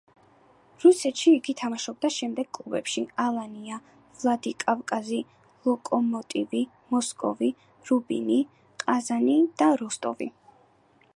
რუსეთში 0.83 1.31
იგი 1.39 1.53
თამაშობდა 1.59 2.09
შემდეგ 2.15 2.47
კლუბებში: 2.57 3.03
„ალანია“ 3.25 3.77
ვლადიკავკაზი, 4.21 5.19
„ლოკომოტივი“ 5.67 6.61
მოსკოვი, 6.95 7.51
„რუბინი“ 7.91 8.39
ყაზანი 8.85 9.37
და 9.63 9.69
„როსტოვი“. 9.83 10.29